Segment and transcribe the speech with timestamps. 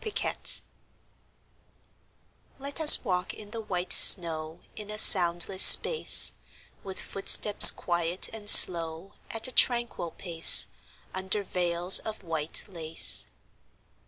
[0.03, 0.61] VELVET SHOES
[2.57, 6.33] Let us walk in the white snow In a soundless space;
[6.83, 10.65] With footsteps quiet and slow, At a tranquil pace,
[11.13, 13.27] Under veils of white lace.